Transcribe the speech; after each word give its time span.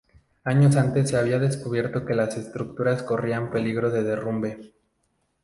Años 0.43 0.77
antes 0.77 1.11
se 1.11 1.17
había 1.17 1.37
descubierto 1.37 2.07
que 2.07 2.15
las 2.15 2.35
estructuras 2.35 3.03
corrían 3.03 3.51
peligro 3.51 3.91
de 3.91 4.01
derrumbe. 4.01 4.73